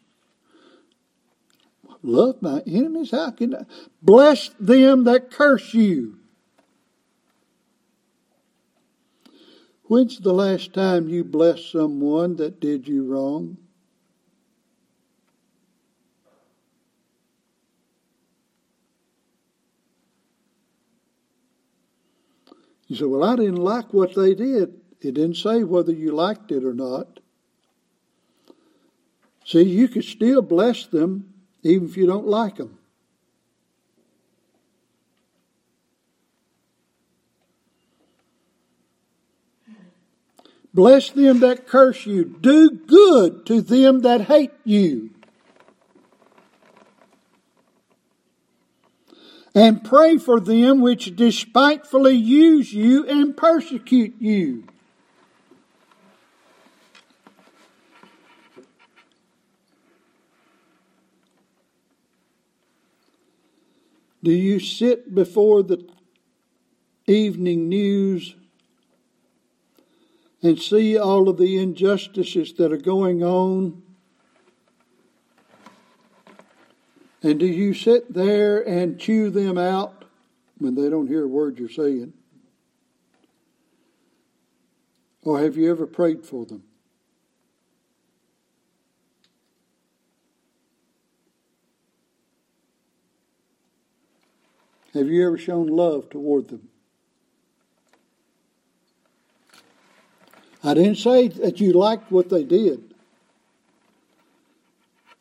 [2.07, 3.11] Love my enemies?
[3.11, 3.65] How can I?
[4.01, 6.19] Bless them that curse you.
[9.83, 13.57] When's the last time you blessed someone that did you wrong?
[22.87, 24.79] You say, Well, I didn't like what they did.
[25.01, 27.19] It didn't say whether you liked it or not.
[29.43, 31.33] See, you could still bless them
[31.67, 32.77] even if you don't like them.
[40.73, 42.23] Bless them that curse you.
[42.23, 45.11] Do good to them that hate you.
[49.57, 54.63] and pray for them which despitefully use you and persecute you.
[64.27, 65.87] Do you sit before the
[67.05, 68.35] evening news
[70.43, 73.83] and see all of the injustices that are going on
[77.23, 80.03] And do you sit there and chew them out
[80.57, 82.11] when they don't hear a word you're saying?
[85.23, 86.66] Or have you ever prayed for them?
[94.97, 96.69] Have you ever shown love toward them?
[100.63, 102.95] I didn't say that you liked what they did.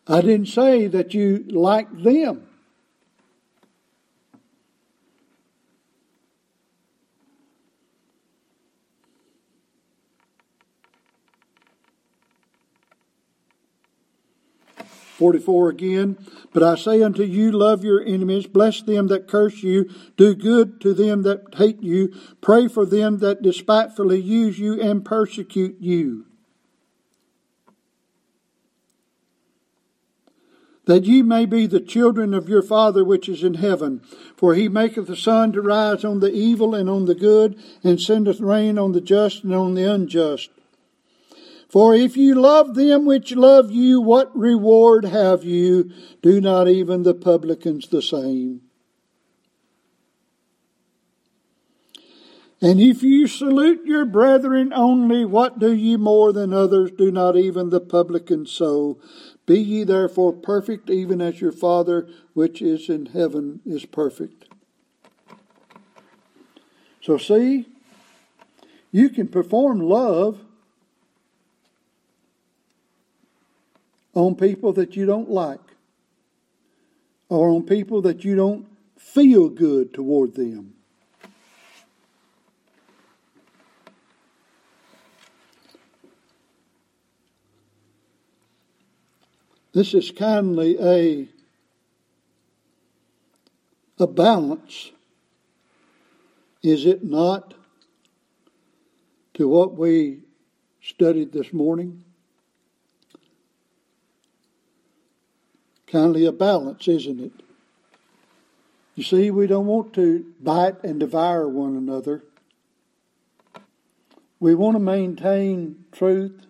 [0.08, 2.46] I didn't say that you liked them.
[15.18, 16.18] Forty-four again.
[16.52, 20.80] But I say unto you, love your enemies, bless them that curse you, do good
[20.82, 26.26] to them that hate you, pray for them that despitefully use you and persecute you.
[30.86, 34.00] that ye may be the children of your Father which is in heaven.
[34.36, 38.00] For he maketh the sun to rise on the evil and on the good, and
[38.00, 40.50] sendeth rain on the just and on the unjust.
[41.68, 45.90] For if you love them which love you, what reward have you?
[46.22, 48.62] Do not even the publicans the same?
[52.60, 56.90] And if you salute your brethren only, what do ye more than others?
[56.90, 58.98] Do not even the publicans so?
[59.44, 64.46] Be ye therefore perfect, even as your Father which is in heaven is perfect.
[67.02, 67.66] So, see,
[68.90, 70.40] you can perform love
[74.16, 75.60] on people that you don't like
[77.28, 80.72] or on people that you don't feel good toward them.
[89.74, 91.28] This is kindly a,
[93.98, 94.92] a balance,
[96.62, 97.52] is it not,
[99.34, 100.20] to what we
[100.80, 102.05] studied this morning?
[105.86, 107.32] Kindly a balance, isn't it?
[108.96, 112.24] You see, we don't want to bite and devour one another.
[114.40, 116.46] We want to maintain truth.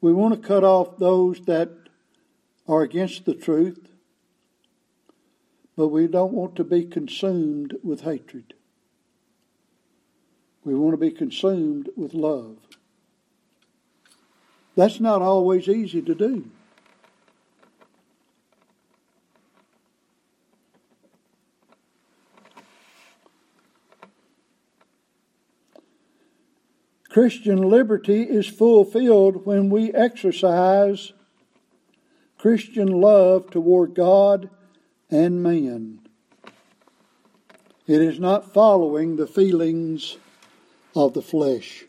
[0.00, 1.70] We want to cut off those that
[2.68, 3.88] are against the truth,
[5.76, 8.54] but we don't want to be consumed with hatred.
[10.64, 12.56] We want to be consumed with love.
[14.76, 16.50] That's not always easy to do.
[27.14, 31.12] Christian liberty is fulfilled when we exercise
[32.38, 34.50] Christian love toward God
[35.12, 36.00] and man.
[37.86, 40.16] It is not following the feelings
[40.96, 41.84] of the flesh.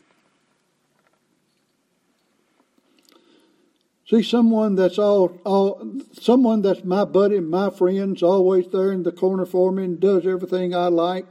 [4.08, 9.10] See someone that's all, all someone that's my buddy, my friend's always there in the
[9.10, 11.26] corner for me and does everything I like.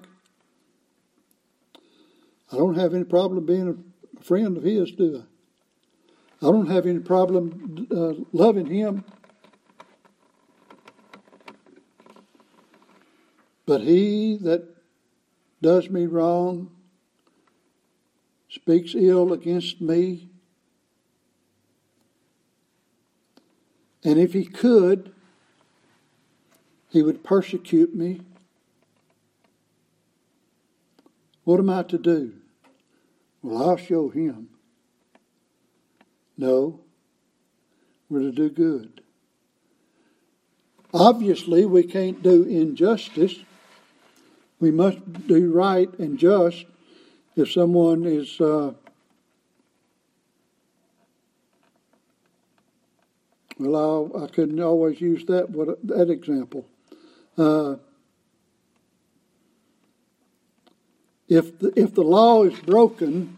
[2.51, 3.84] I don't have any problem being
[4.25, 5.23] friend of his, do
[6.41, 6.47] I?
[6.47, 9.05] I don't have any problem uh, loving him.
[13.67, 14.67] But he that
[15.61, 16.71] does me wrong,
[18.49, 20.29] speaks ill against me,
[24.03, 25.13] and if he could,
[26.89, 28.21] he would persecute me.
[31.43, 32.33] What am I to do?
[33.45, 34.49] Well, I'll show him.
[36.37, 36.81] No,
[38.09, 39.01] we're to do good.
[40.93, 43.35] Obviously, we can't do injustice
[44.59, 46.65] we must do right and just
[47.35, 48.73] if someone is uh,
[53.59, 55.51] well i could not always use that
[55.83, 56.65] that example
[57.37, 57.75] uh,
[61.27, 63.37] if the, if the law is broken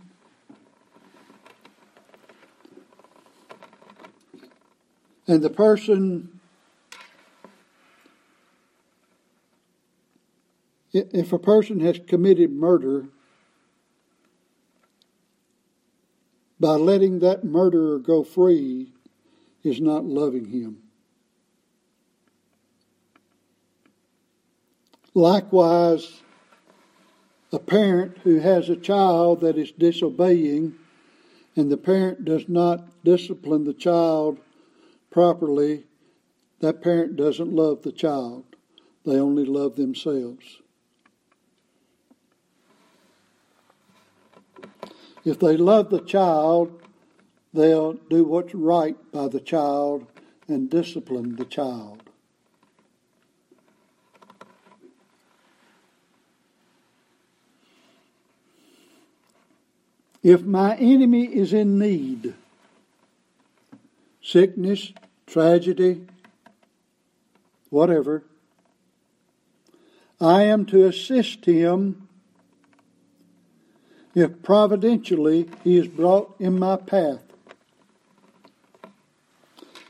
[5.28, 6.38] and the person
[10.94, 13.06] if a person has committed murder,
[16.60, 18.92] by letting that murderer go free
[19.64, 20.78] is not loving him.
[25.14, 26.22] Likewise,
[27.52, 30.76] a parent who has a child that is disobeying
[31.56, 34.38] and the parent does not discipline the child
[35.10, 35.86] properly,
[36.60, 38.44] that parent doesn't love the child.
[39.06, 40.62] They only love themselves.
[45.24, 46.82] If they love the child,
[47.54, 50.06] they'll do what's right by the child
[50.48, 52.07] and discipline the child.
[60.28, 62.34] If my enemy is in need,
[64.22, 64.92] sickness,
[65.26, 66.06] tragedy,
[67.70, 68.26] whatever,
[70.20, 72.10] I am to assist him
[74.14, 77.24] if providentially he is brought in my path.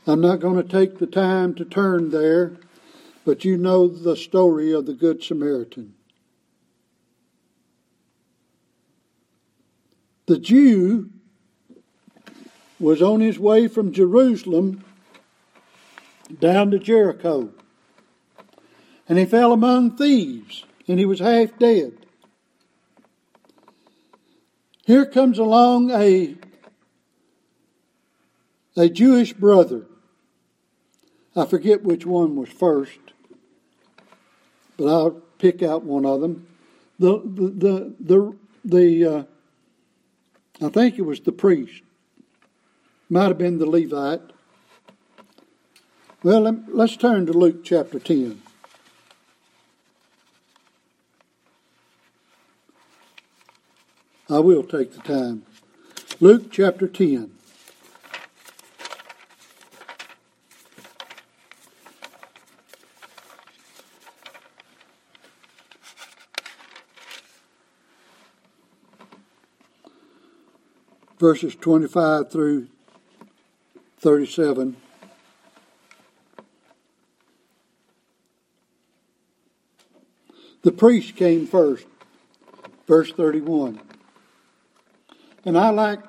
[0.06, 2.58] I'm not going to take the time to turn there,
[3.24, 5.94] but you know the story of the Good Samaritan.
[10.28, 11.08] The Jew
[12.78, 14.84] was on his way from Jerusalem
[16.38, 17.48] down to Jericho.
[19.08, 21.94] And he fell among thieves, and he was half dead.
[24.84, 26.36] Here comes along a,
[28.76, 29.86] a Jewish brother.
[31.34, 33.00] I forget which one was first,
[34.76, 36.46] but I'll pick out one of them.
[36.98, 39.22] The the the the, the uh,
[40.60, 41.82] I think it was the priest.
[43.08, 44.20] Might have been the Levite.
[46.22, 48.42] Well, let's turn to Luke chapter 10.
[54.28, 55.44] I will take the time.
[56.20, 57.37] Luke chapter 10.
[71.18, 72.68] Verses 25 through
[73.98, 74.76] 37.
[80.62, 81.86] The priest came first.
[82.86, 83.80] Verse 31.
[85.44, 86.00] And I like,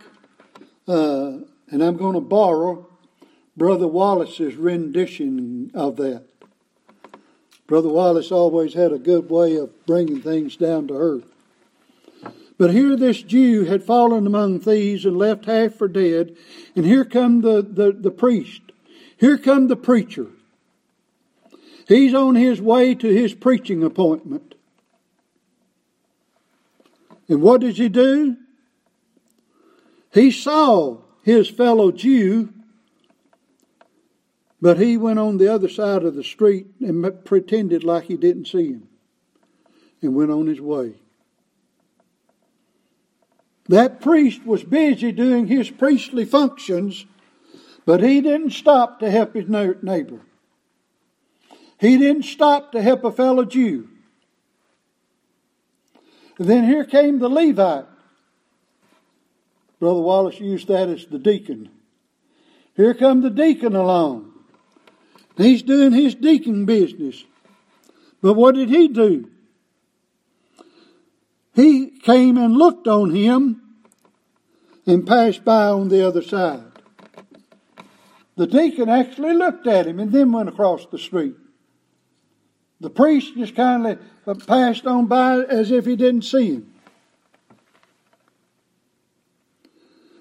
[0.88, 1.38] uh,
[1.70, 2.88] and I'm going to borrow
[3.56, 6.24] Brother Wallace's rendition of that.
[7.68, 11.32] Brother Wallace always had a good way of bringing things down to earth.
[12.60, 16.38] But here this Jew had fallen among thieves and left half for dead,
[16.76, 18.62] and here come the, the, the priest.
[19.18, 20.28] Here come the preacher.
[21.88, 24.54] He's on his way to his preaching appointment.
[27.28, 28.38] And what does he do?
[30.14, 32.54] He saw his fellow Jew
[34.62, 38.48] but he went on the other side of the street and pretended like he didn't
[38.48, 38.88] see him
[40.02, 40.96] and went on his way.
[43.70, 47.06] That priest was busy doing his priestly functions,
[47.86, 50.22] but he didn't stop to help his neighbor.
[51.80, 53.88] He didn't stop to help a fellow Jew.
[56.40, 57.86] then here came the Levite.
[59.80, 61.70] Brother Wallace used that as the deacon.
[62.76, 64.32] Here come the deacon along.
[65.38, 67.24] He's doing his deacon business.
[68.22, 69.30] But what did he do?
[71.54, 73.62] He came and looked on him
[74.86, 76.64] and passed by on the other side.
[78.36, 81.36] The deacon actually looked at him and then went across the street.
[82.80, 86.74] The priest just kindly uh, passed on by as if he didn't see him.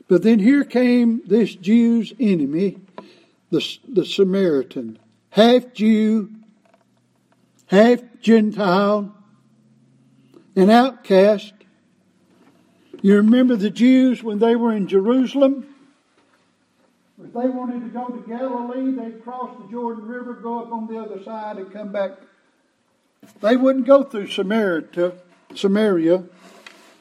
[0.09, 2.79] But then here came this Jew's enemy,
[3.51, 4.99] the, the Samaritan
[5.31, 6.31] half Jew,
[7.67, 9.15] half Gentile,
[10.59, 11.53] an outcast.
[13.01, 15.73] You remember the Jews when they were in Jerusalem?
[17.23, 20.89] If they wanted to go to Galilee, they'd cross the Jordan River, go up on
[20.89, 22.13] the other side, and come back.
[23.41, 25.13] They wouldn't go through Samaria.
[25.55, 26.25] Samaria.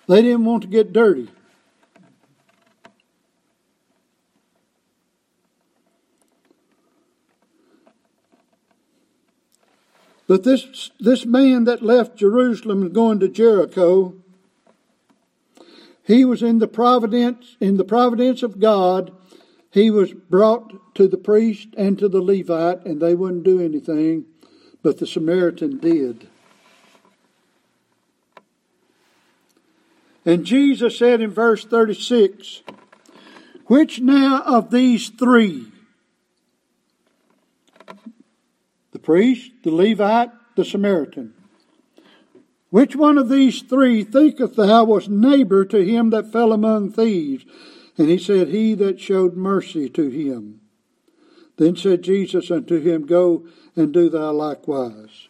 [0.07, 1.29] They didn't want to get dirty.
[10.27, 14.13] But this, this man that left Jerusalem and going to Jericho,
[16.03, 19.11] he was in the providence, in the providence of God,
[19.71, 24.25] he was brought to the priest and to the Levite, and they wouldn't do anything,
[24.83, 26.27] but the Samaritan did.
[30.25, 32.63] And Jesus said in verse 36,
[33.67, 35.67] Which now of these three
[38.91, 41.33] the priest, the Levite, the Samaritan.
[42.71, 47.45] Which one of these three thinketh thou was neighbor to him that fell among thieves?
[47.97, 50.59] And he said, He that showed mercy to him.
[51.55, 53.47] Then said Jesus unto him, Go
[53.77, 55.29] and do thou likewise.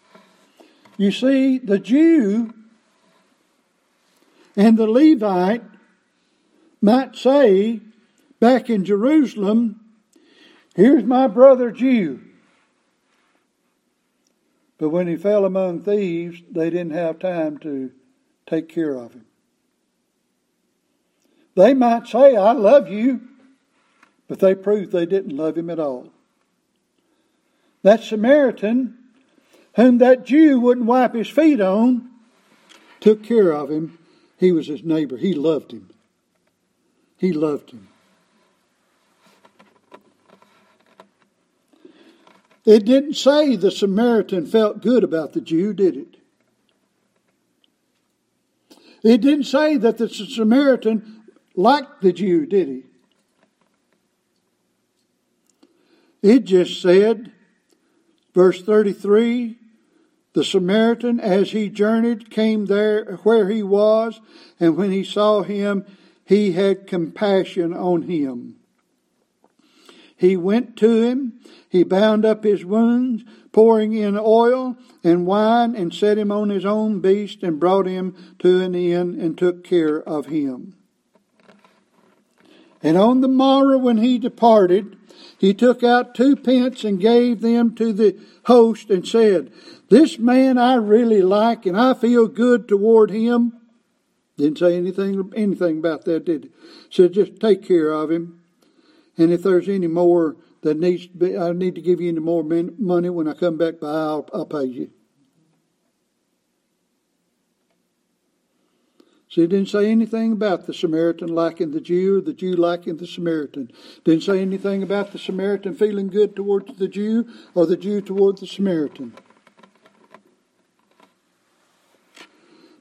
[0.98, 2.56] You see, the Jew
[4.56, 5.64] and the Levite
[6.82, 7.82] might say
[8.40, 9.82] back in Jerusalem,
[10.76, 12.27] Here's my brother Jew.
[14.78, 17.92] But when he fell among thieves, they didn't have time to
[18.46, 19.26] take care of him.
[21.56, 23.22] They might say, I love you,
[24.28, 26.12] but they proved they didn't love him at all.
[27.82, 28.98] That Samaritan,
[29.76, 32.10] whom that Jew wouldn't wipe his feet on,
[33.00, 33.98] took care of him.
[34.38, 35.18] He was his neighbor.
[35.18, 35.90] He loved him.
[37.18, 37.88] He loved him.
[42.68, 46.18] It didn't say the Samaritan felt good about the Jew, did it?
[49.04, 51.24] It didn't say that the Samaritan
[51.56, 52.84] liked the Jew, did he?
[56.22, 57.32] It just said,
[58.34, 59.58] verse 33,
[60.34, 64.20] the Samaritan, as he journeyed, came there where he was,
[64.60, 65.86] and when he saw him,
[66.26, 68.57] he had compassion on him.
[70.18, 71.34] He went to him,
[71.70, 76.66] he bound up his wounds, pouring in oil and wine, and set him on his
[76.66, 80.76] own beast, and brought him to an inn, and took care of him.
[82.82, 84.98] And on the morrow when he departed,
[85.38, 89.52] he took out two pence and gave them to the host, and said,
[89.90, 93.54] This man I really like, and I feel good toward him.
[94.38, 96.50] Didn't say anything anything about that, did he?
[96.90, 98.37] Said just take care of him.
[99.18, 102.20] And if there's any more that needs to be, I need to give you any
[102.20, 104.92] more money when I come back by, I'll, I'll pay you.
[109.30, 112.98] See, it didn't say anything about the Samaritan liking the Jew or the Jew liking
[112.98, 113.72] the Samaritan.
[114.04, 118.40] Didn't say anything about the Samaritan feeling good towards the Jew or the Jew towards
[118.40, 119.14] the Samaritan.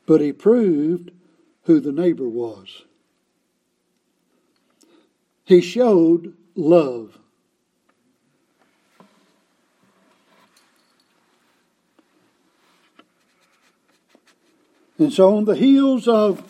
[0.07, 1.11] But he proved
[1.65, 2.86] who the neighbor was.
[5.47, 7.19] He showed love.
[14.99, 16.43] And so, on the heels of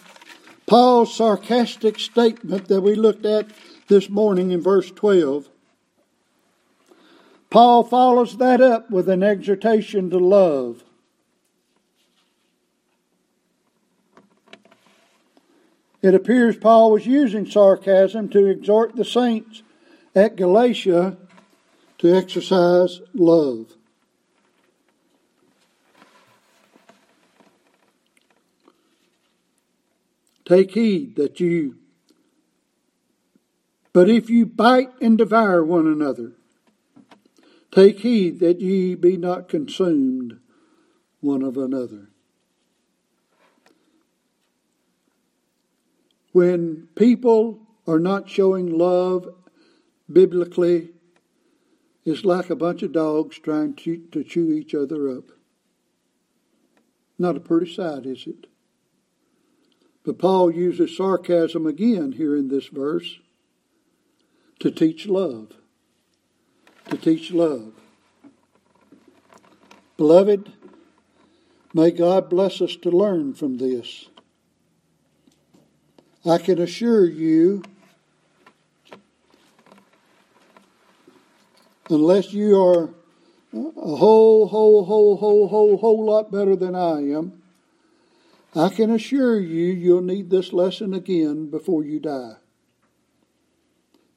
[0.67, 3.51] Paul's sarcastic statement that we looked at
[3.89, 5.49] this morning in verse 12,
[7.51, 10.83] Paul follows that up with an exhortation to love.
[16.07, 19.65] It appears Paul was using sarcasm to exhort the saints
[20.15, 21.17] at Galatia
[21.99, 23.73] to exercise love.
[30.45, 31.75] Take heed that you,
[33.93, 36.35] but if you bite and devour one another,
[37.73, 40.39] take heed that ye be not consumed
[41.19, 42.11] one of another.
[46.37, 49.27] When people are not showing love
[50.13, 50.91] biblically,
[52.05, 55.31] it's like a bunch of dogs trying to, to chew each other up.
[57.19, 58.49] Not a pretty sight, is it?
[60.05, 63.19] But Paul uses sarcasm again here in this verse
[64.59, 65.53] to teach love.
[66.91, 67.73] To teach love.
[69.97, 70.53] Beloved,
[71.73, 74.11] may God bless us to learn from this.
[76.29, 77.63] I can assure you,
[81.89, 82.91] unless you are
[83.53, 87.43] a whole, whole, whole, whole, whole, whole lot better than I am,
[88.57, 92.37] I can assure you, you'll need this lesson again before you die.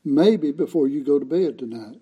[0.04, 2.02] Maybe before you go to bed tonight.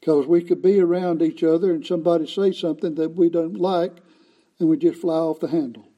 [0.00, 3.98] Because we could be around each other and somebody say something that we don't like
[4.62, 5.88] and we just fly off the handle.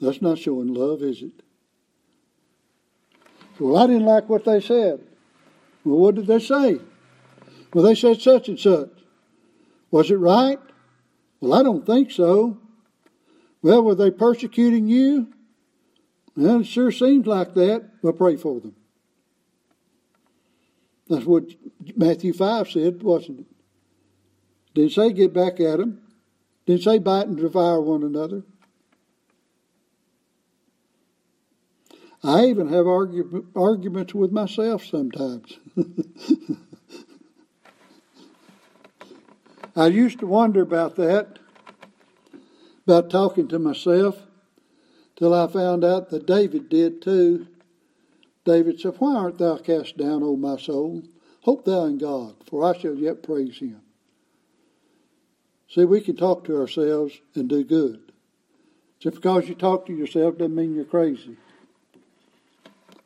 [0.00, 1.42] That's not showing love, is it?
[3.58, 5.00] Well, I didn't like what they said.
[5.84, 6.80] Well, what did they say?
[7.72, 8.90] Well, they said such and such.
[9.90, 10.58] Was it right?
[11.40, 12.58] Well, I don't think so.
[13.62, 15.28] Well, were they persecuting you?
[16.36, 17.88] Well, it sure seems like that.
[18.02, 18.74] Well, pray for them.
[21.08, 21.44] That's what
[21.96, 23.46] Matthew 5 said, wasn't it?
[24.74, 26.00] Didn't say get back at them.
[26.66, 28.42] Didn't say bite and devour one another.
[32.22, 35.58] I even have arguments with myself sometimes.
[39.76, 41.38] I used to wonder about that,
[42.86, 44.22] about talking to myself,
[45.16, 47.46] till I found out that David did too.
[48.46, 51.02] David said, Why art thou cast down, O my soul?
[51.42, 53.83] Hope thou in God, for I shall yet praise him.
[55.74, 58.12] See, we can talk to ourselves and do good.
[59.00, 61.36] Just because you talk to yourself doesn't mean you're crazy.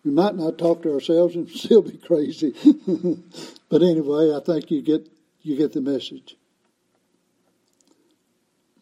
[0.04, 2.54] We might not talk to ourselves and still be crazy.
[3.70, 5.08] but anyway, I think you get
[5.40, 6.36] you get the message.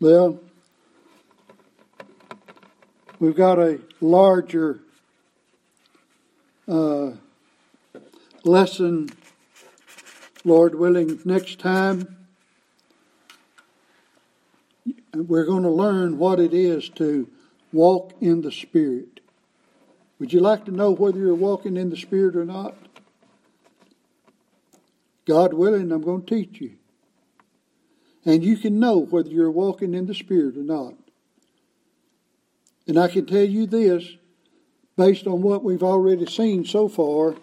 [0.00, 0.40] Well,
[3.20, 4.80] we've got a larger
[6.66, 7.12] uh,
[8.42, 9.10] lesson,
[10.44, 12.15] Lord willing, next time.
[15.24, 17.28] We're going to learn what it is to
[17.72, 19.20] walk in the Spirit.
[20.18, 22.74] Would you like to know whether you're walking in the Spirit or not?
[25.26, 26.72] God willing, I'm going to teach you.
[28.24, 30.94] And you can know whether you're walking in the Spirit or not.
[32.86, 34.16] And I can tell you this,
[34.96, 37.34] based on what we've already seen so far,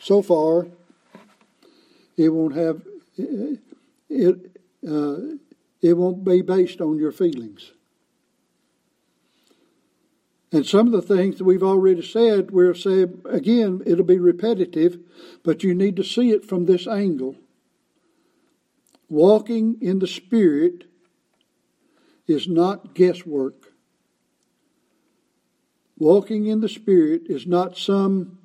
[0.00, 0.66] so far,
[2.16, 2.82] it won't have
[4.08, 4.56] it.
[4.86, 5.16] Uh,
[5.80, 7.72] it won't be based on your feelings.
[10.50, 14.98] And some of the things that we've already said, we'll say again, it'll be repetitive,
[15.44, 17.36] but you need to see it from this angle.
[19.10, 20.84] Walking in the Spirit
[22.26, 23.72] is not guesswork.
[25.98, 28.37] Walking in the Spirit is not some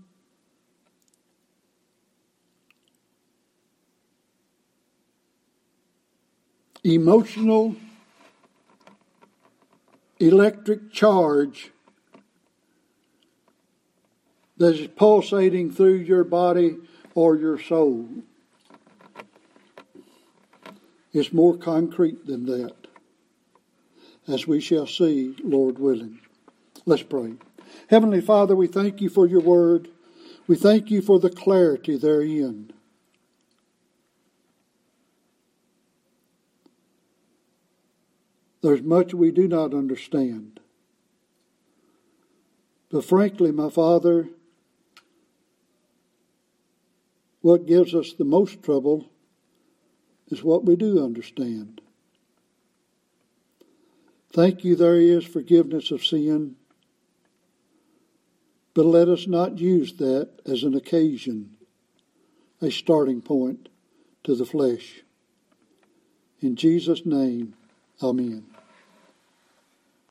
[6.83, 7.75] emotional
[10.19, 11.71] electric charge
[14.57, 16.77] that is pulsating through your body
[17.15, 18.07] or your soul.
[21.11, 22.75] It's more concrete than that,
[24.27, 26.19] as we shall see, Lord willing.
[26.85, 27.33] Let's pray.
[27.89, 29.89] Heavenly Father, we thank you for your word.
[30.47, 32.73] We thank you for the clarity therein.
[38.63, 40.61] There's much we do not understand.
[42.89, 44.29] But frankly, my Father,
[47.41, 49.11] what gives us the most trouble
[50.29, 51.81] is what we do understand.
[54.31, 56.55] Thank you, there is forgiveness of sin,
[58.73, 61.57] but let us not use that as an occasion,
[62.61, 63.67] a starting point
[64.23, 65.01] to the flesh.
[66.39, 67.55] In Jesus' name,
[68.03, 68.52] Amen.